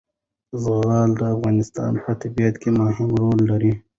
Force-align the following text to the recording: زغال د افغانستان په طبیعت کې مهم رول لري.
زغال 0.63 1.09
د 1.19 1.21
افغانستان 1.35 1.93
په 2.03 2.11
طبیعت 2.21 2.55
کې 2.61 2.69
مهم 2.81 3.09
رول 3.21 3.39
لري. 3.49 3.73